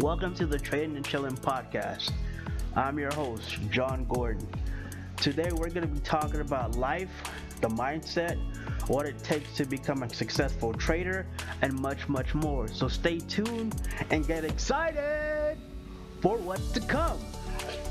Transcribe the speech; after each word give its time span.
Welcome 0.00 0.34
to 0.36 0.46
the 0.46 0.58
Trading 0.58 0.96
and 0.96 1.04
Chilling 1.04 1.36
podcast. 1.36 2.10
I'm 2.74 2.98
your 2.98 3.12
host, 3.12 3.58
John 3.70 4.06
Gordon. 4.06 4.48
Today 5.18 5.50
we're 5.52 5.68
going 5.68 5.86
to 5.86 5.92
be 5.92 6.00
talking 6.00 6.40
about 6.40 6.74
life, 6.74 7.10
the 7.60 7.68
mindset, 7.68 8.38
what 8.88 9.04
it 9.04 9.22
takes 9.22 9.54
to 9.56 9.66
become 9.66 10.02
a 10.02 10.08
successful 10.08 10.72
trader, 10.72 11.26
and 11.60 11.74
much, 11.74 12.08
much 12.08 12.34
more. 12.34 12.66
So 12.66 12.88
stay 12.88 13.18
tuned 13.18 13.76
and 14.08 14.26
get 14.26 14.42
excited 14.42 15.58
for 16.22 16.38
what's 16.38 16.72
to 16.72 16.80
come. 16.80 17.18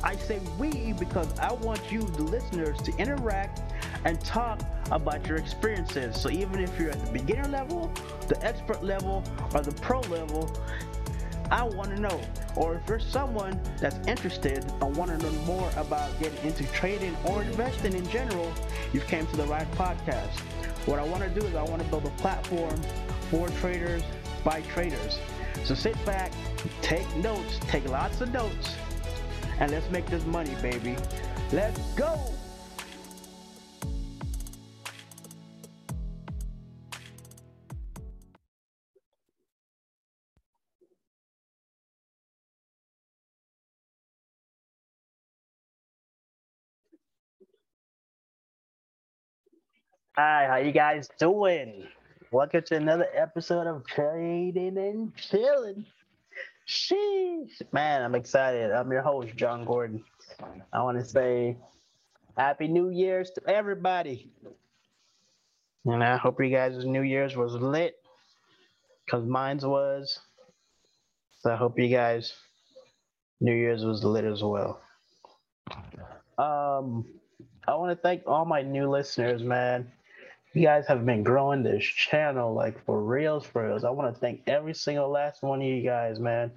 I 0.03 0.15
say 0.15 0.39
we 0.57 0.93
because 0.93 1.37
I 1.37 1.53
want 1.53 1.91
you, 1.91 2.01
the 2.01 2.23
listeners, 2.23 2.81
to 2.81 2.97
interact 2.97 3.61
and 4.03 4.19
talk 4.21 4.61
about 4.89 5.27
your 5.27 5.37
experiences. 5.37 6.19
So 6.19 6.31
even 6.31 6.59
if 6.59 6.79
you're 6.79 6.89
at 6.89 7.05
the 7.05 7.11
beginner 7.11 7.47
level, 7.49 7.91
the 8.27 8.43
expert 8.43 8.83
level, 8.83 9.23
or 9.53 9.61
the 9.61 9.73
pro 9.73 9.99
level, 10.01 10.51
I 11.51 11.63
want 11.63 11.95
to 11.95 11.99
know. 11.99 12.21
Or 12.55 12.75
if 12.75 12.87
you're 12.87 12.99
someone 12.99 13.59
that's 13.79 13.97
interested 14.07 14.63
and 14.81 14.95
want 14.95 15.11
to 15.11 15.17
know 15.17 15.31
more 15.43 15.69
about 15.77 16.17
getting 16.19 16.39
into 16.45 16.65
trading 16.71 17.15
or 17.25 17.41
investing 17.43 17.93
in 17.93 18.07
general, 18.09 18.51
you've 18.93 19.07
came 19.07 19.25
to 19.27 19.35
the 19.35 19.45
right 19.45 19.69
podcast. 19.73 20.39
What 20.85 20.99
I 20.99 21.03
want 21.03 21.23
to 21.23 21.39
do 21.39 21.45
is 21.45 21.55
I 21.55 21.63
want 21.63 21.81
to 21.81 21.87
build 21.89 22.05
a 22.05 22.11
platform 22.21 22.79
for 23.29 23.47
traders 23.61 24.03
by 24.43 24.61
traders. 24.61 25.19
So 25.63 25.75
sit 25.75 26.03
back, 26.05 26.31
take 26.81 27.13
notes, 27.17 27.59
take 27.67 27.87
lots 27.89 28.21
of 28.21 28.31
notes, 28.31 28.75
and 29.59 29.71
let's 29.71 29.89
make 29.89 30.05
this 30.07 30.25
money, 30.25 30.55
baby. 30.61 30.95
Let's 31.51 31.79
go! 31.93 32.38
Hi, 50.21 50.47
how 50.49 50.57
you 50.57 50.73
guys 50.73 51.07
doing? 51.17 51.87
Welcome 52.29 52.63
to 52.63 52.75
another 52.75 53.07
episode 53.15 53.67
of 53.67 53.87
Trading 53.87 54.77
and 54.77 55.15
Chilling. 55.15 55.85
Sheesh. 56.67 57.61
Man, 57.71 58.01
I'm 58.01 58.15
excited. 58.15 58.69
I'm 58.69 58.91
your 58.91 59.01
host, 59.01 59.33
John 59.37 59.63
Gordon. 59.63 60.03
I 60.73 60.83
want 60.83 60.99
to 60.99 61.05
say 61.05 61.55
Happy 62.35 62.67
New 62.67 62.89
Year's 62.89 63.31
to 63.31 63.49
everybody. 63.49 64.29
And 65.85 66.03
I 66.03 66.17
hope 66.17 66.41
you 66.41 66.49
guys' 66.49 66.83
New 66.83 67.03
Year's 67.03 67.37
was 67.37 67.53
lit. 67.53 67.95
Cause 69.09 69.25
mine's 69.25 69.65
was. 69.65 70.19
So 71.39 71.53
I 71.53 71.55
hope 71.55 71.79
you 71.79 71.87
guys 71.87 72.33
New 73.39 73.55
Year's 73.55 73.85
was 73.85 74.03
lit 74.03 74.25
as 74.25 74.43
well. 74.43 74.81
Um 76.37 77.05
I 77.65 77.75
want 77.75 77.91
to 77.91 78.01
thank 78.01 78.23
all 78.27 78.43
my 78.43 78.63
new 78.63 78.89
listeners, 78.89 79.43
man. 79.43 79.89
You 80.53 80.63
guys 80.63 80.87
have 80.87 81.05
been 81.05 81.23
growing 81.23 81.61
this 81.61 81.83
channel 81.83 82.53
like 82.53 82.83
for 82.85 83.03
reals, 83.03 83.45
for 83.45 83.67
reals. 83.67 83.83
I 83.83 83.91
want 83.91 84.13
to 84.13 84.19
thank 84.19 84.41
every 84.47 84.73
single 84.73 85.09
last 85.09 85.43
one 85.43 85.61
of 85.61 85.67
you 85.67 85.83
guys, 85.83 86.19
man, 86.19 86.51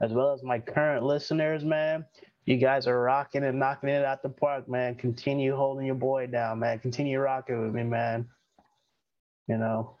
as 0.00 0.12
well 0.12 0.32
as 0.32 0.42
my 0.42 0.58
current 0.58 1.04
listeners, 1.04 1.62
man. 1.62 2.06
You 2.46 2.56
guys 2.56 2.86
are 2.86 3.00
rocking 3.00 3.44
and 3.44 3.58
knocking 3.58 3.90
it 3.90 4.04
out 4.04 4.22
the 4.22 4.30
park, 4.30 4.68
man. 4.68 4.94
Continue 4.94 5.54
holding 5.56 5.86
your 5.86 5.94
boy 5.94 6.26
down, 6.26 6.60
man. 6.60 6.78
Continue 6.78 7.18
rocking 7.18 7.62
with 7.62 7.74
me, 7.74 7.82
man. 7.84 8.26
You 9.46 9.58
know, 9.58 9.96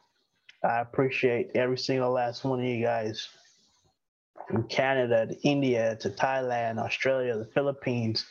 I 0.62 0.80
appreciate 0.80 1.50
every 1.54 1.78
single 1.78 2.10
last 2.10 2.44
one 2.44 2.60
of 2.60 2.64
you 2.64 2.82
guys 2.82 3.28
from 4.48 4.64
Canada 4.68 5.26
to 5.26 5.40
India 5.42 5.96
to 5.96 6.08
Thailand, 6.08 6.78
Australia, 6.78 7.36
the 7.36 7.46
Philippines. 7.46 8.24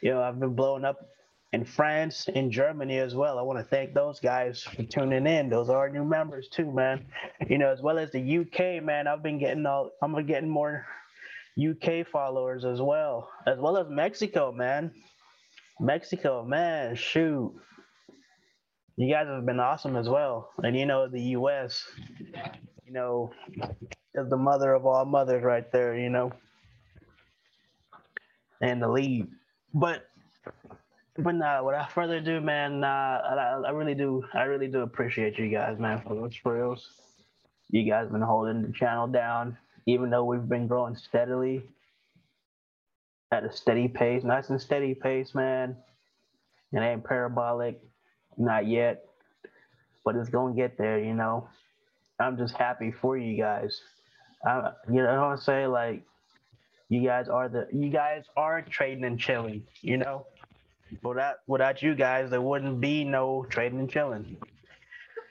You 0.00 0.10
know, 0.10 0.22
I've 0.22 0.38
been 0.38 0.54
blowing 0.54 0.84
up 0.84 1.08
in 1.52 1.64
France, 1.64 2.28
in 2.28 2.50
Germany 2.50 2.98
as 2.98 3.14
well. 3.14 3.38
I 3.38 3.42
want 3.42 3.58
to 3.58 3.64
thank 3.64 3.92
those 3.92 4.18
guys 4.20 4.62
for 4.62 4.82
tuning 4.84 5.26
in. 5.26 5.50
Those 5.50 5.68
are 5.68 5.76
our 5.76 5.90
new 5.90 6.04
members 6.04 6.48
too, 6.48 6.72
man. 6.72 7.06
You 7.48 7.58
know, 7.58 7.70
as 7.70 7.82
well 7.82 7.98
as 7.98 8.10
the 8.10 8.38
UK, 8.38 8.82
man. 8.82 9.06
I've 9.06 9.22
been 9.22 9.38
getting 9.38 9.66
all. 9.66 9.90
I'm 10.02 10.14
getting 10.26 10.48
more 10.48 10.86
UK 11.58 12.06
followers 12.10 12.64
as 12.64 12.80
well, 12.80 13.28
as 13.46 13.58
well 13.58 13.76
as 13.76 13.86
Mexico, 13.90 14.50
man. 14.52 14.92
Mexico, 15.78 16.42
man, 16.44 16.94
shoot. 16.94 17.52
You 18.96 19.12
guys 19.12 19.26
have 19.26 19.44
been 19.44 19.60
awesome 19.60 19.96
as 19.96 20.08
well. 20.08 20.50
And 20.62 20.76
you 20.76 20.86
know, 20.86 21.08
the 21.08 21.20
US, 21.36 21.84
you 22.86 22.92
know, 22.92 23.32
is 24.14 24.28
the 24.30 24.36
mother 24.36 24.72
of 24.72 24.86
all 24.86 25.04
mothers 25.04 25.42
right 25.42 25.70
there, 25.70 25.96
you 25.96 26.08
know, 26.08 26.32
and 28.62 28.80
the 28.80 28.88
lead. 28.88 29.28
But 29.74 30.06
but 31.18 31.34
nah, 31.34 31.62
without 31.62 31.92
further 31.92 32.16
ado, 32.16 32.40
man, 32.40 32.80
nah, 32.80 33.18
I, 33.18 33.62
I 33.66 33.70
really 33.70 33.94
do, 33.94 34.24
I 34.32 34.44
really 34.44 34.68
do 34.68 34.80
appreciate 34.80 35.38
you 35.38 35.48
guys, 35.48 35.78
man, 35.78 36.00
for 36.00 36.14
those 36.14 36.34
reals. 36.44 36.88
You 37.70 37.88
guys 37.88 38.08
been 38.08 38.22
holding 38.22 38.62
the 38.62 38.72
channel 38.72 39.06
down, 39.06 39.56
even 39.86 40.08
though 40.08 40.24
we've 40.24 40.48
been 40.48 40.66
growing 40.66 40.96
steadily 40.96 41.62
at 43.30 43.44
a 43.44 43.52
steady 43.52 43.88
pace, 43.88 44.24
nice 44.24 44.48
and 44.50 44.60
steady 44.60 44.94
pace, 44.94 45.34
man. 45.34 45.76
It 46.72 46.80
ain't 46.80 47.04
parabolic, 47.04 47.80
not 48.38 48.66
yet, 48.66 49.04
but 50.04 50.16
it's 50.16 50.30
gonna 50.30 50.54
get 50.54 50.78
there, 50.78 50.98
you 50.98 51.14
know. 51.14 51.48
I'm 52.18 52.38
just 52.38 52.54
happy 52.54 52.90
for 52.90 53.18
you 53.18 53.36
guys. 53.36 53.80
I, 54.46 54.72
you 54.88 55.02
know 55.02 55.20
what 55.20 55.32
I'm 55.32 55.36
saying? 55.38 55.70
Like, 55.70 56.04
you 56.88 57.02
guys 57.06 57.28
are 57.28 57.48
the, 57.48 57.68
you 57.70 57.90
guys 57.90 58.24
are 58.36 58.62
trading 58.62 59.04
and 59.04 59.18
chilling, 59.18 59.64
you 59.82 59.98
know 59.98 60.26
without 61.02 61.36
without 61.46 61.82
you 61.82 61.94
guys, 61.94 62.30
there 62.30 62.40
wouldn't 62.40 62.80
be 62.80 63.04
no 63.04 63.46
trading 63.48 63.80
and 63.80 63.90
chilling. 63.90 64.36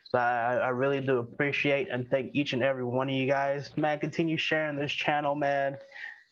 So 0.06 0.18
I, 0.18 0.56
I 0.56 0.70
really 0.70 1.00
do 1.00 1.20
appreciate 1.20 1.88
and 1.90 2.10
thank 2.10 2.32
each 2.36 2.54
and 2.54 2.62
every 2.62 2.84
one 2.84 3.08
of 3.08 3.16
you 3.16 3.28
guys. 3.28 3.72
Man, 3.78 3.98
continue 4.00 4.38
sharing 4.38 4.76
this 4.76 4.92
channel, 4.92 5.36
man. 5.36 5.78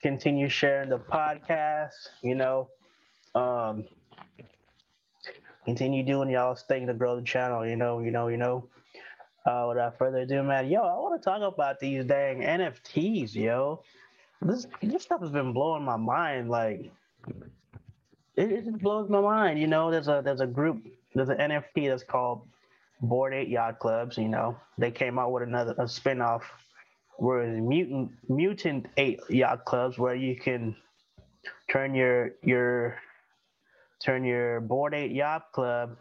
Continue 0.01 0.50
sharing 0.50 0.90
the 0.90 1.00
podcast, 1.00 1.94
you 2.22 2.35
know. 2.35 2.69
Um 3.35 3.85
continue 5.66 6.03
doing 6.03 6.29
y'all's 6.29 6.63
thing 6.63 6.88
to 6.88 6.94
grow 6.94 7.16
the 7.16 7.22
channel, 7.22 7.66
you 7.66 7.75
know, 7.75 8.00
you 8.00 8.11
know, 8.11 8.28
you 8.28 8.38
know. 8.38 8.67
Uh, 9.46 9.66
without 9.69 9.97
further 9.97 10.19
ado, 10.19 10.44
man, 10.44 10.67
yo, 10.67 10.81
I 10.81 10.94
want 10.96 11.19
to 11.19 11.23
talk 11.23 11.41
about 11.41 11.79
these 11.79 12.03
dang 12.06 12.41
NFTs, 12.41 13.34
yo. 13.34 13.81
This 14.41 14.67
this 14.81 15.03
stuff 15.03 15.22
has 15.22 15.31
been 15.31 15.53
blowing 15.53 15.84
my 15.84 15.96
mind. 15.96 16.50
Like, 16.50 16.91
it, 18.39 18.51
it 18.51 18.66
just 18.66 18.79
blows 18.79 19.09
my 19.09 19.19
mind. 19.19 19.59
You 19.59 19.67
know, 19.67 19.91
there's 19.91 20.07
a 20.07 20.22
there's 20.23 20.39
a 20.39 20.47
group, 20.47 20.81
there's 21.13 21.29
an 21.29 21.38
NFT 21.38 21.89
that's 21.89 22.03
called 22.03 22.47
Bored 23.01 23.33
Ape 23.33 23.50
Yacht 23.50 23.79
Clubs. 23.79 24.17
You 24.17 24.29
know, 24.29 24.57
they 24.77 24.91
came 24.91 25.19
out 25.19 25.31
with 25.31 25.44
another 25.44 25.73
a 25.73 25.83
spinoff 25.83 26.44
where 27.17 27.45
mutant 27.47 28.11
Mutant 28.29 28.88
Ape 28.97 29.19
Yacht 29.29 29.66
Clubs 29.66 29.97
where 29.97 30.16
you 30.16 30.38
can 30.38 30.75
turn 31.69 31.94
your 31.94 32.31
your 32.41 32.95
turn 33.99 34.23
your 34.23 34.61
Bored 34.61 34.94
Ape 34.94 35.11
Yacht 35.11 35.51
Club 35.51 35.97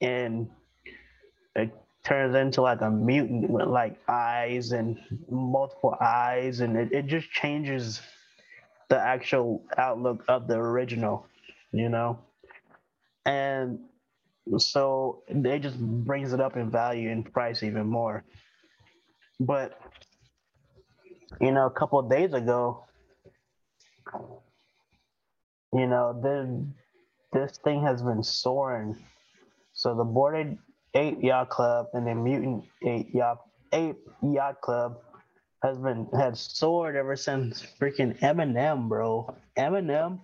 and 0.00 0.50
it 1.54 1.72
turns 2.02 2.34
into 2.34 2.62
like 2.62 2.80
a 2.80 2.90
mutant 2.90 3.48
with 3.48 3.68
like 3.68 3.96
eyes 4.08 4.72
and 4.72 4.98
multiple 5.30 5.96
eyes 6.00 6.60
and 6.60 6.76
it, 6.76 6.92
it 6.92 7.06
just 7.06 7.30
changes 7.30 8.00
the 8.88 8.98
actual 8.98 9.62
outlook 9.78 10.24
of 10.28 10.46
the 10.46 10.54
original 10.54 11.26
you 11.72 11.88
know? 11.88 12.18
And 13.24 13.80
so 14.58 15.22
they 15.28 15.58
just 15.58 15.78
brings 15.78 16.32
it 16.32 16.40
up 16.40 16.56
in 16.56 16.70
value 16.70 17.10
and 17.10 17.30
price 17.32 17.62
even 17.62 17.86
more. 17.86 18.24
But 19.40 19.78
you 21.40 21.50
know, 21.52 21.66
a 21.66 21.70
couple 21.70 21.98
of 21.98 22.08
days 22.08 22.32
ago, 22.32 22.84
you 25.72 25.86
know, 25.86 26.20
this 26.22 26.48
this 27.32 27.58
thing 27.58 27.82
has 27.82 28.02
been 28.02 28.22
soaring. 28.22 28.96
So 29.72 29.94
the 29.94 30.04
Bored 30.04 30.56
Ape 30.94 31.22
Yacht 31.22 31.50
Club 31.50 31.88
and 31.92 32.06
the 32.06 32.14
Mutant 32.14 32.64
Ape 32.84 33.12
Yacht 33.12 33.40
Ape 33.72 33.98
Yacht 34.22 34.60
Club 34.60 34.98
has 35.62 35.76
been 35.78 36.06
had 36.16 36.36
soared 36.36 36.96
ever 36.96 37.16
since 37.16 37.62
freaking 37.80 38.18
Eminem, 38.20 38.88
bro. 38.88 39.34
Eminem 39.58 40.20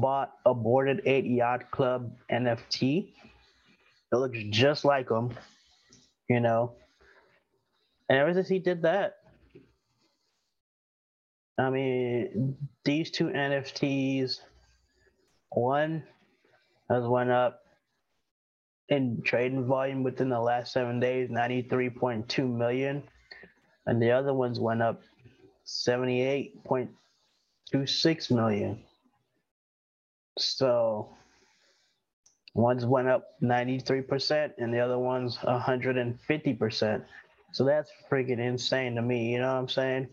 bought 0.00 0.32
a 0.44 0.54
Bored 0.54 1.02
Ape 1.04 1.24
Yacht 1.26 1.70
Club 1.70 2.12
NFT. 2.30 3.08
It 4.12 4.16
looks 4.16 4.38
just 4.50 4.84
like 4.84 5.10
him, 5.10 5.30
you 6.28 6.40
know. 6.40 6.72
And 8.08 8.18
ever 8.18 8.34
since 8.34 8.48
he 8.48 8.58
did 8.58 8.82
that, 8.82 9.18
I 11.58 11.70
mean, 11.70 12.56
these 12.84 13.10
two 13.10 13.26
NFTs, 13.26 14.40
one 15.50 16.02
has 16.90 17.04
went 17.04 17.30
up 17.30 17.62
in 18.88 19.20
trading 19.22 19.66
volume 19.66 20.04
within 20.04 20.28
the 20.28 20.38
last 20.38 20.72
seven 20.72 21.00
days, 21.00 21.30
93.2 21.30 22.48
million. 22.48 23.02
And 23.86 24.00
the 24.02 24.12
other 24.12 24.34
ones 24.34 24.60
went 24.60 24.82
up 24.82 25.02
78.26 25.66 28.30
million. 28.30 28.85
So 30.38 31.08
ones 32.54 32.84
went 32.86 33.08
up 33.08 33.40
93% 33.42 34.52
and 34.58 34.72
the 34.72 34.80
other 34.80 34.98
ones 34.98 35.36
150%. 35.38 37.04
So 37.52 37.64
that's 37.64 37.90
freaking 38.10 38.38
insane 38.38 38.96
to 38.96 39.02
me. 39.02 39.32
You 39.32 39.40
know 39.40 39.52
what 39.52 39.60
I'm 39.60 39.68
saying? 39.68 40.08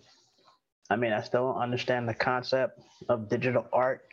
I 0.90 0.96
mean, 0.96 1.14
I 1.14 1.22
still 1.22 1.54
don't 1.54 1.62
understand 1.62 2.08
the 2.08 2.14
concept 2.14 2.80
of 3.10 3.30
digital 3.30 3.66
art 3.74 4.04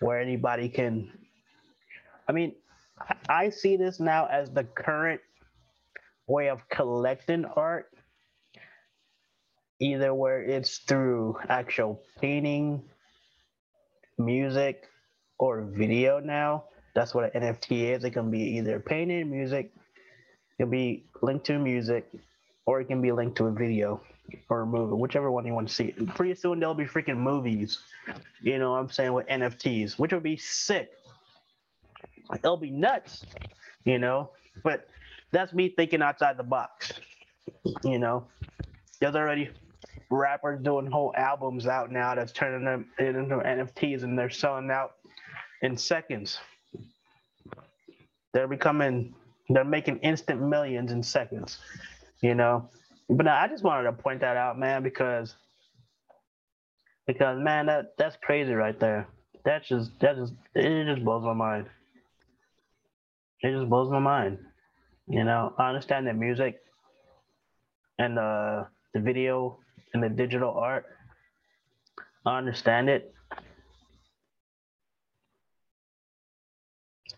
where 0.00 0.20
anybody 0.20 0.68
can. 0.68 1.10
I 2.28 2.32
mean, 2.32 2.54
I 3.28 3.50
see 3.50 3.76
this 3.76 4.00
now 4.00 4.26
as 4.26 4.50
the 4.50 4.64
current 4.64 5.20
way 6.26 6.48
of 6.48 6.68
collecting 6.68 7.44
art, 7.44 7.90
either 9.80 10.14
where 10.14 10.42
it's 10.42 10.78
through 10.78 11.36
actual 11.48 12.00
painting, 12.20 12.82
music, 14.18 14.84
or 15.38 15.62
video 15.62 16.20
now. 16.20 16.64
That's 16.94 17.14
what 17.14 17.34
an 17.34 17.42
NFT 17.42 17.96
is. 17.96 18.04
It 18.04 18.10
can 18.10 18.30
be 18.30 18.40
either 18.56 18.78
painted 18.78 19.26
music, 19.26 19.72
it 20.58 20.62
can 20.62 20.70
be 20.70 21.04
linked 21.22 21.46
to 21.46 21.58
music, 21.58 22.08
or 22.66 22.80
it 22.80 22.86
can 22.86 23.02
be 23.02 23.12
linked 23.12 23.36
to 23.38 23.46
a 23.46 23.52
video 23.52 24.00
or 24.48 24.62
a 24.62 24.66
movie, 24.66 24.94
whichever 24.94 25.30
one 25.30 25.44
you 25.46 25.52
want 25.52 25.68
to 25.68 25.74
see. 25.74 25.92
Pretty 26.14 26.34
soon 26.34 26.60
there'll 26.60 26.74
be 26.74 26.84
freaking 26.84 27.18
movies, 27.18 27.80
you 28.42 28.58
know 28.58 28.72
what 28.72 28.78
I'm 28.78 28.90
saying, 28.90 29.12
with 29.12 29.26
NFTs, 29.26 29.98
which 29.98 30.12
would 30.12 30.22
be 30.22 30.36
sick. 30.36 30.90
It'll 32.32 32.56
be 32.56 32.70
nuts, 32.70 33.24
you 33.84 33.98
know, 33.98 34.30
but 34.62 34.88
that's 35.30 35.52
me 35.52 35.68
thinking 35.68 36.00
outside 36.00 36.36
the 36.36 36.44
box, 36.44 36.92
you 37.84 37.98
know. 37.98 38.26
There's 39.00 39.14
already 39.16 39.50
rappers 40.10 40.62
doing 40.62 40.86
whole 40.86 41.12
albums 41.16 41.66
out 41.66 41.90
now 41.90 42.14
that's 42.14 42.32
turning 42.32 42.64
them 42.64 42.86
into 42.98 43.36
NFTs 43.36 44.04
and 44.04 44.18
they're 44.18 44.30
selling 44.30 44.70
out 44.70 44.94
in 45.62 45.76
seconds. 45.76 46.38
They're 48.32 48.48
becoming, 48.48 49.14
they're 49.48 49.64
making 49.64 49.98
instant 49.98 50.40
millions 50.40 50.92
in 50.92 51.02
seconds, 51.02 51.58
you 52.20 52.34
know. 52.34 52.68
But 53.08 53.26
now 53.26 53.40
I 53.40 53.48
just 53.48 53.62
wanted 53.62 53.84
to 53.84 53.92
point 53.92 54.20
that 54.20 54.36
out, 54.36 54.58
man, 54.58 54.82
because 54.82 55.36
because 57.06 57.38
man, 57.38 57.66
that 57.66 57.96
that's 57.98 58.16
crazy 58.22 58.52
right 58.52 58.78
there. 58.80 59.06
That's 59.44 59.68
just 59.68 59.98
that 60.00 60.16
just 60.16 60.32
it 60.54 60.86
just 60.86 61.04
blows 61.04 61.22
my 61.22 61.34
mind. 61.34 61.66
It 63.42 63.52
just 63.52 63.68
blows 63.68 63.90
my 63.90 63.98
mind. 63.98 64.38
You 65.06 65.24
know, 65.24 65.52
I 65.58 65.68
understand 65.68 66.06
the 66.06 66.14
music 66.14 66.62
and 67.98 68.16
the 68.16 68.66
the 68.94 69.00
video 69.00 69.58
and 69.92 70.02
the 70.02 70.08
digital 70.08 70.50
art. 70.50 70.86
I 72.26 72.38
understand 72.38 72.88
it. 72.88 73.13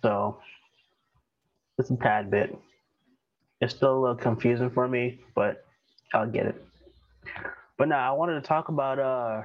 So 0.06 0.38
it's 1.79 1.91
a 1.91 1.97
tad 1.97 2.31
bit. 2.31 2.56
It's 3.61 3.75
still 3.75 3.99
a 3.99 4.00
little 4.00 4.14
confusing 4.14 4.70
for 4.70 4.87
me, 4.87 5.19
but 5.35 5.64
I'll 6.14 6.31
get 6.31 6.47
it. 6.47 6.64
But 7.76 7.88
now 7.88 8.08
I 8.08 8.17
wanted 8.17 8.35
to 8.35 8.41
talk 8.41 8.69
about 8.69 9.00
uh 9.00 9.43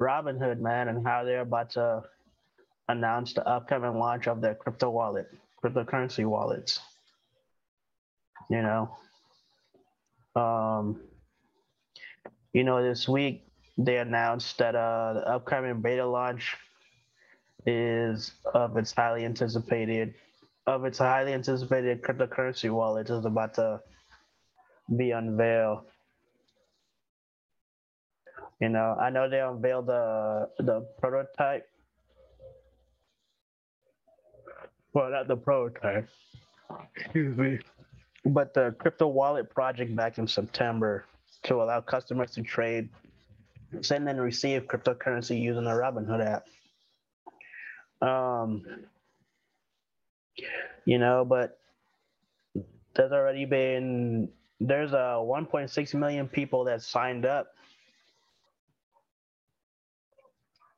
Robinhood, 0.00 0.58
man, 0.58 0.88
and 0.88 1.06
how 1.06 1.22
they're 1.22 1.42
about 1.42 1.70
to 1.70 2.02
announce 2.88 3.34
the 3.34 3.46
upcoming 3.46 4.00
launch 4.00 4.26
of 4.26 4.40
their 4.40 4.56
crypto 4.56 4.90
wallet, 4.90 5.28
cryptocurrency 5.62 6.26
wallets. 6.26 6.80
You 8.50 8.62
know, 8.62 8.90
um, 10.34 11.00
you 12.52 12.64
know, 12.64 12.82
this 12.82 13.08
week 13.08 13.44
they 13.78 13.98
announced 13.98 14.58
that 14.58 14.74
uh, 14.74 15.12
the 15.12 15.28
upcoming 15.28 15.80
beta 15.80 16.04
launch 16.04 16.56
is 17.66 18.32
of 18.54 18.76
its 18.76 18.92
highly 18.92 19.24
anticipated 19.24 20.14
of 20.66 20.84
its 20.84 20.98
highly 20.98 21.32
anticipated 21.32 22.02
cryptocurrency 22.02 22.70
wallet 22.70 23.10
is 23.10 23.24
about 23.24 23.54
to 23.54 23.80
be 24.96 25.10
unveiled. 25.10 25.84
You 28.60 28.68
know, 28.68 28.96
I 29.00 29.10
know 29.10 29.28
they 29.28 29.40
unveiled 29.40 29.86
the 29.86 30.48
the 30.58 30.82
prototype. 31.00 31.66
Well, 34.92 35.10
not 35.10 35.28
the 35.28 35.36
prototype. 35.36 36.08
Excuse 36.96 37.36
me. 37.36 37.58
But 38.24 38.52
the 38.52 38.74
crypto 38.78 39.08
wallet 39.08 39.48
project 39.50 39.96
back 39.96 40.18
in 40.18 40.26
September 40.26 41.04
to 41.44 41.54
allow 41.56 41.80
customers 41.80 42.32
to 42.32 42.42
trade, 42.42 42.90
send 43.80 44.08
and 44.08 44.20
receive 44.20 44.66
cryptocurrency 44.66 45.40
using 45.40 45.64
the 45.64 45.70
Robinhood 45.70 46.24
app. 46.24 46.44
Um, 48.00 48.64
you 50.84 50.98
know, 50.98 51.24
but 51.24 51.58
there's 52.94 53.12
already 53.12 53.44
been 53.44 54.28
there's 54.60 54.92
a 54.92 55.18
1.6 55.20 55.94
million 55.94 56.28
people 56.28 56.64
that 56.64 56.82
signed 56.82 57.24
up 57.24 57.48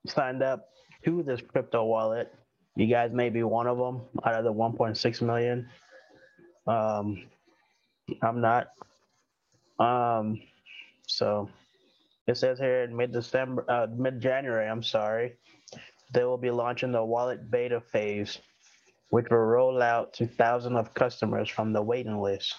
signed 0.07 0.43
up 0.43 0.69
to 1.05 1.23
this 1.23 1.41
crypto 1.41 1.85
wallet. 1.85 2.33
You 2.77 2.87
guys 2.87 3.11
may 3.13 3.29
be 3.29 3.43
one 3.43 3.67
of 3.67 3.79
them 3.79 4.03
out 4.25 4.35
of 4.35 4.45
the 4.45 4.53
1.6 4.53 5.23
million. 5.23 5.69
Um, 6.67 7.25
I'm 8.23 8.41
not. 8.41 8.69
Um, 9.79 10.41
so 11.07 11.49
it 12.27 12.37
says 12.37 12.59
here 12.59 12.85
in 12.85 12.97
mid 12.97 13.13
December, 13.13 13.65
uh, 13.69 13.87
mid 13.95 14.21
January, 14.21 14.69
I'm 14.69 14.83
sorry, 14.83 15.35
they 16.13 16.25
will 16.25 16.39
be 16.39 16.51
launching 16.51 16.93
the 16.93 17.05
wallet 17.05 17.51
beta 17.51 17.81
phase, 17.81 18.39
which 19.09 19.27
will 19.31 19.39
roll 19.39 19.83
out 19.83 20.13
to 20.15 20.27
thousands 20.27 20.77
of 20.77 20.95
customers 20.95 21.49
from 21.49 21.73
the 21.73 21.83
waiting 21.83 22.21
list. 22.21 22.55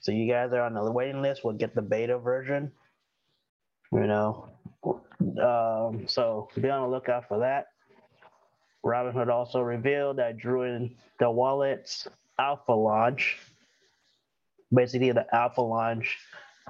So 0.00 0.12
you 0.12 0.30
guys 0.30 0.52
are 0.52 0.62
on 0.62 0.74
the 0.74 0.90
waiting 0.90 1.22
list. 1.22 1.44
We'll 1.44 1.54
get 1.54 1.74
the 1.74 1.82
beta 1.82 2.18
version. 2.18 2.72
You 3.92 4.06
know, 4.06 4.48
um, 5.42 6.06
so 6.06 6.48
be 6.60 6.68
on 6.68 6.82
the 6.82 6.88
lookout 6.88 7.26
for 7.26 7.38
that. 7.40 7.68
Robinhood 8.84 9.28
also 9.28 9.60
revealed 9.60 10.18
that 10.18 10.38
Druid 10.38 10.90
the 11.18 11.30
wallet's 11.30 12.06
alpha 12.38 12.72
launch. 12.72 13.38
Basically, 14.72 15.10
the 15.12 15.26
alpha 15.34 15.62
launch 15.62 16.18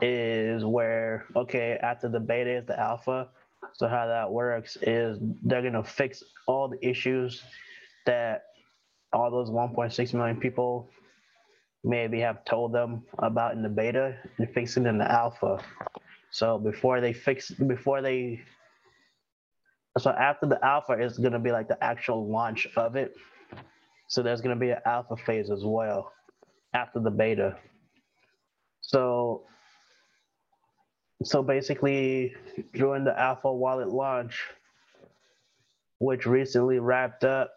is 0.00 0.64
where 0.64 1.26
okay 1.35 1.78
after 1.83 2.09
the 2.09 2.21
beta 2.21 2.59
is 2.59 2.66
the 2.66 2.78
alpha. 2.78 3.28
So 3.78 3.87
how 3.87 4.06
that 4.08 4.30
works 4.30 4.76
is 4.82 5.18
they're 5.44 5.62
gonna 5.62 5.85
fix 5.85 6.25
all 6.49 6.68
the 6.68 6.85
issues 6.87 7.42
that 8.06 8.42
all 9.12 9.30
those 9.30 9.50
1.6 9.50 10.14
million 10.14 10.40
people 10.40 10.90
maybe 11.85 12.18
have 12.18 12.44
told 12.44 12.73
them 12.73 13.04
about 13.20 13.54
in 13.54 13.62
the 13.62 13.68
beta 13.68 14.16
and 14.38 14.52
fix 14.52 14.76
it 14.76 14.85
in 14.85 14.99
the 14.99 15.11
alpha. 15.11 15.62
So 16.32 16.58
before 16.58 17.00
they 17.00 17.12
fix, 17.12 17.52
before 17.52 18.02
they, 18.02 18.40
so 19.97 20.11
after 20.11 20.47
the 20.47 20.62
alpha 20.64 20.94
is 20.94 21.16
to 21.32 21.38
be 21.38 21.52
like 21.52 21.68
the 21.68 21.82
actual 21.82 22.28
launch 22.28 22.66
of 22.76 22.97
it. 22.97 23.14
So 24.08 24.23
there's 24.23 24.40
to 24.56 24.61
be 24.61 24.70
an 24.70 24.80
alpha 24.87 25.16
phase 25.16 25.50
as 25.50 25.64
well 25.64 26.12
after 26.75 26.99
the 26.99 27.11
beta. 27.11 27.56
So, 28.80 29.44
so 31.22 31.42
basically 31.42 32.34
during 32.75 33.04
the 33.04 33.18
alpha 33.18 33.52
wallet 33.52 33.88
launch, 33.88 34.44
which 35.98 36.26
recently 36.26 36.78
wrapped 36.78 37.25
up, 37.25 37.52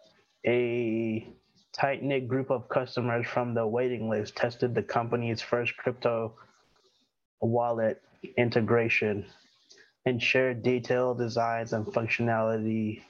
a 0.46 1.26
tight 1.72 2.02
knit 2.02 2.28
group 2.28 2.50
of 2.50 2.68
customers 2.68 3.26
from 3.26 3.54
the 3.54 3.66
waiting 3.66 4.08
list 4.08 4.36
tested 4.36 4.74
the 4.74 4.82
company's 4.82 5.40
first 5.40 5.76
crypto 5.76 6.34
wallet 7.40 8.02
integration 8.36 9.24
and 10.06 10.22
shared 10.22 10.62
detailed 10.62 11.18
designs 11.18 11.72
and 11.72 11.86
functionality 11.86 13.02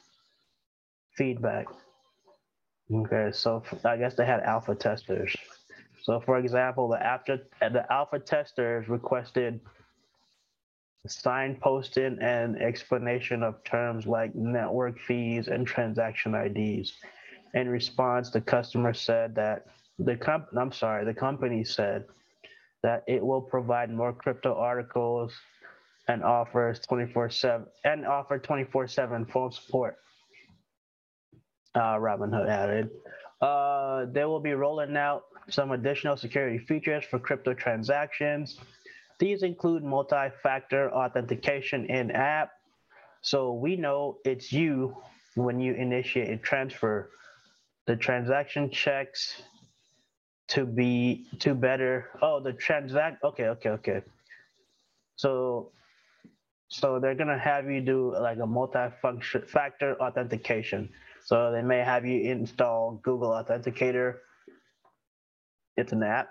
feedback. 1.17 1.67
Okay, 2.93 3.31
so 3.33 3.63
I 3.85 3.97
guess 3.97 4.15
they 4.15 4.27
had 4.27 4.41
alpha 4.41 4.75
testers. 4.75 5.35
So, 6.03 6.21
for 6.21 6.39
example, 6.39 6.89
the 6.89 7.03
after 7.03 7.41
the 7.61 7.91
alpha 7.91 8.19
testers 8.19 8.89
requested 8.89 9.61
signposting 11.09 12.23
and 12.23 12.61
explanation 12.61 13.43
of 13.43 13.63
terms 13.65 14.07
like 14.07 14.35
network 14.35 14.99
fees 15.01 15.49
and 15.49 15.67
transaction 15.67 16.35
IDs. 16.35 16.95
In 17.55 17.69
response, 17.69 18.31
the 18.31 18.41
customer 18.41 18.95
said 18.95 19.35
that 19.35 19.67
the 19.99 20.17
comp 20.17 20.47
I'm 20.57 20.73
sorry, 20.73 21.05
the 21.05 21.15
company 21.15 21.65
said 21.65 22.05
that 22.83 23.05
it 23.07 23.25
will 23.25 23.43
provide 23.43 23.91
more 23.91 24.13
crypto 24.13 24.55
articles 24.55 25.33
and 26.09 26.23
offers 26.23 26.81
24/7 26.81 27.67
and 27.85 28.07
offer 28.07 28.39
24/7 28.39 29.25
phone 29.27 29.53
support. 29.53 29.99
Uh, 31.75 31.97
Robinhood 31.97 32.49
added, 32.49 32.91
uh, 33.41 34.05
they 34.07 34.25
will 34.25 34.41
be 34.41 34.53
rolling 34.53 34.97
out 34.97 35.25
some 35.49 35.73
additional 35.73 36.17
security 36.17 36.59
features 36.59 37.05
for 37.05 37.19
crypto 37.19 37.55
transactions, 37.55 38.61
These 39.23 39.45
include 39.45 39.85
multi-factor 39.85 40.91
authentication 40.91 41.87
in 41.87 42.11
app, 42.11 42.51
so 43.21 43.53
we 43.53 43.77
know 43.77 44.19
it's 44.25 44.53
you 44.53 44.97
when 45.37 45.61
you 45.61 45.75
initiate 45.75 46.29
a 46.29 46.37
transfer. 46.39 47.09
The 47.87 47.95
transaction 47.95 48.69
checks 48.69 49.41
to 50.49 50.67
be 50.67 51.29
to 51.39 51.55
better. 51.55 52.09
Oh, 52.21 52.41
the 52.41 52.53
transact. 52.53 53.23
Okay, 53.23 53.45
okay, 53.45 53.69
okay. 53.69 54.03
So, 55.15 55.71
so 56.67 56.99
they're 56.99 57.15
gonna 57.15 57.39
have 57.39 57.71
you 57.71 57.81
do 57.81 58.17
like 58.19 58.39
a 58.39 58.47
multi-function 58.47 59.43
factor 59.43 59.95
authentication. 60.03 60.89
So 61.25 61.53
they 61.53 61.63
may 61.63 61.79
have 61.79 62.05
you 62.05 62.23
install 62.23 62.99
Google 63.05 63.31
Authenticator. 63.31 64.17
It's 65.77 65.93
an 65.93 66.03
app, 66.03 66.31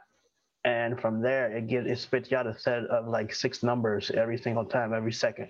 and 0.64 1.00
from 1.00 1.22
there 1.22 1.56
it 1.56 1.68
gives 1.68 1.90
it 1.90 1.98
spits 2.00 2.32
out 2.32 2.48
a 2.48 2.58
set 2.58 2.86
of 2.86 3.08
like 3.08 3.34
six 3.34 3.64
numbers 3.64 4.12
every 4.12 4.38
single 4.38 4.66
time, 4.66 4.94
every 4.94 5.14
second, 5.14 5.50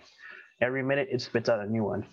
every 0.61 0.83
minute 0.83 1.09
it 1.11 1.21
spits 1.21 1.49
out 1.49 1.59
a 1.59 1.69
new 1.69 1.83
one. 1.83 2.05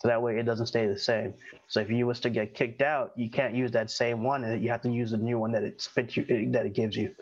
So 0.00 0.08
that 0.08 0.20
way 0.20 0.38
it 0.38 0.44
doesn't 0.44 0.66
stay 0.66 0.86
the 0.86 0.98
same. 0.98 1.34
So 1.66 1.80
if 1.80 1.90
you 1.90 2.06
was 2.06 2.20
to 2.20 2.30
get 2.30 2.54
kicked 2.54 2.82
out, 2.82 3.12
you 3.16 3.30
can't 3.30 3.54
use 3.54 3.72
that 3.72 3.90
same 3.90 4.22
one, 4.22 4.44
and 4.44 4.62
you 4.62 4.70
have 4.70 4.82
to 4.82 4.90
use 4.90 5.12
the 5.12 5.16
new 5.16 5.38
one 5.38 5.52
that 5.52 5.62
it 5.62 5.80
spits 5.80 6.16
you 6.16 6.50
that 6.52 6.66
it 6.66 6.74
gives 6.74 6.96
you. 6.96 7.14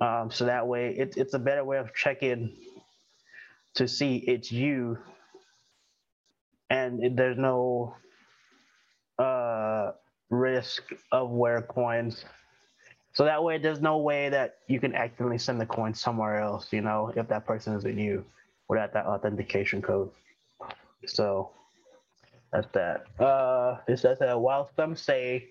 Um, 0.00 0.30
so 0.30 0.46
that 0.46 0.66
way 0.66 0.96
it, 0.96 1.14
it's 1.16 1.34
a 1.34 1.38
better 1.38 1.64
way 1.64 1.78
of 1.78 1.94
checking 1.94 2.56
to 3.74 3.86
see 3.86 4.16
it's 4.16 4.50
you, 4.50 4.98
and 6.70 7.04
it, 7.04 7.16
there's 7.16 7.38
no 7.38 7.94
uh, 9.18 9.92
risk 10.28 10.82
of 11.12 11.30
where 11.30 11.62
coins. 11.62 12.24
So 13.14 13.24
that 13.24 13.42
way, 13.42 13.58
there's 13.58 13.80
no 13.80 13.98
way 13.98 14.30
that 14.30 14.56
you 14.68 14.80
can 14.80 14.94
accidentally 14.94 15.38
send 15.38 15.60
the 15.60 15.66
coin 15.66 15.92
somewhere 15.92 16.40
else. 16.40 16.72
You 16.72 16.80
know, 16.80 17.12
if 17.14 17.28
that 17.28 17.46
person 17.46 17.74
isn't 17.76 17.98
you, 17.98 18.24
without 18.68 18.92
that 18.94 19.06
authentication 19.06 19.82
code. 19.82 20.10
So 21.06 21.50
that's 22.52 22.68
that. 22.72 23.04
Uh, 23.22 23.78
it 23.86 23.98
says 23.98 24.18
that 24.20 24.40
while 24.40 24.70
some 24.76 24.96
say 24.96 25.48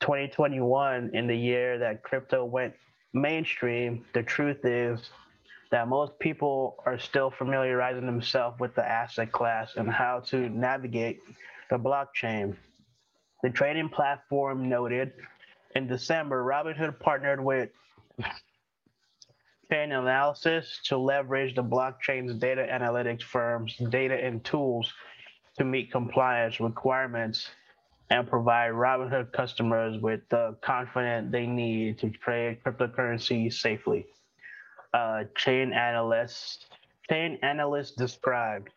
2021 0.00 1.10
in 1.12 1.26
the 1.26 1.36
year 1.36 1.78
that 1.78 2.02
crypto 2.02 2.44
went 2.44 2.74
mainstream, 3.12 4.04
the 4.14 4.22
truth 4.22 4.64
is 4.64 5.10
that 5.70 5.88
most 5.88 6.18
people 6.18 6.76
are 6.86 6.98
still 6.98 7.30
familiarizing 7.30 8.06
themselves 8.06 8.58
with 8.58 8.74
the 8.74 8.86
asset 8.86 9.30
class 9.32 9.72
and 9.76 9.90
how 9.90 10.20
to 10.20 10.48
navigate 10.48 11.20
the 11.70 11.78
blockchain. 11.78 12.56
The 13.42 13.50
trading 13.50 13.88
platform 13.88 14.68
noted 14.68 15.12
in 15.74 15.86
December, 15.86 16.44
Robinhood 16.44 16.98
partnered 16.98 17.42
with 17.42 17.70
Chainalysis 19.70 20.82
to 20.84 20.96
leverage 20.96 21.54
the 21.54 21.62
blockchain's 21.62 22.34
data 22.34 22.66
analytics 22.70 23.22
firm's 23.22 23.76
data 23.90 24.14
and 24.14 24.42
tools 24.44 24.92
to 25.58 25.64
meet 25.64 25.92
compliance 25.92 26.60
requirements 26.60 27.48
and 28.10 28.26
provide 28.26 28.70
Robinhood 28.70 29.32
customers 29.32 30.00
with 30.00 30.20
the 30.30 30.56
confidence 30.62 31.30
they 31.30 31.46
need 31.46 31.98
to 31.98 32.10
trade 32.10 32.58
cryptocurrency 32.64 33.52
safely. 33.52 34.06
Uh, 34.94 35.24
Chainalysis, 35.36 36.58
chain 37.10 37.38
analysts 37.42 37.92
described. 37.92 38.70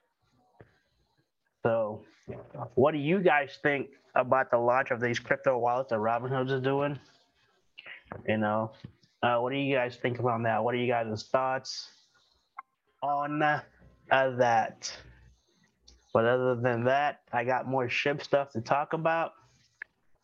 So, 1.63 2.03
what 2.75 2.91
do 2.91 2.97
you 2.97 3.19
guys 3.19 3.59
think 3.61 3.89
about 4.15 4.51
the 4.51 4.57
launch 4.57 4.91
of 4.91 4.99
these 4.99 5.19
crypto 5.19 5.57
wallets 5.57 5.89
that 5.89 5.99
Robinhood 5.99 6.51
is 6.51 6.61
doing? 6.61 6.99
You 8.27 8.37
know, 8.37 8.71
uh, 9.23 9.37
what 9.37 9.51
do 9.51 9.57
you 9.57 9.75
guys 9.75 9.95
think 9.95 10.19
about 10.19 10.43
that? 10.43 10.63
What 10.63 10.75
are 10.75 10.77
you 10.77 10.87
guys' 10.87 11.23
thoughts 11.23 11.89
on 13.01 13.41
uh, 13.41 13.61
that? 14.11 14.91
But 16.13 16.25
other 16.25 16.55
than 16.55 16.83
that, 16.85 17.21
I 17.31 17.45
got 17.45 17.67
more 17.67 17.87
ship 17.87 18.21
stuff 18.21 18.51
to 18.51 18.61
talk 18.61 18.93
about. 18.93 19.33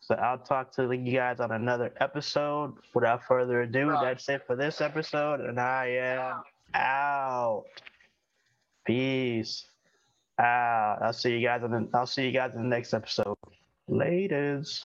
So 0.00 0.14
I'll 0.14 0.38
talk 0.38 0.72
to 0.72 0.90
you 0.94 1.12
guys 1.12 1.40
on 1.40 1.52
another 1.52 1.92
episode. 2.00 2.74
Without 2.94 3.24
further 3.24 3.62
ado, 3.62 3.96
that's 4.00 4.28
it 4.28 4.46
for 4.46 4.56
this 4.56 4.80
episode, 4.80 5.40
and 5.40 5.58
I 5.58 5.86
am 5.86 6.42
out. 6.74 7.64
Peace 8.84 9.66
out. 10.38 10.98
I'll 11.02 11.12
see 11.12 11.36
you 11.36 11.46
guys 11.46 11.62
in 11.64 11.70
the, 11.70 11.88
I'll 11.94 12.06
see 12.06 12.26
you 12.26 12.32
guys 12.32 12.52
in 12.54 12.62
the 12.62 12.68
next 12.68 12.94
episode. 12.94 13.36
Laters. 13.90 14.84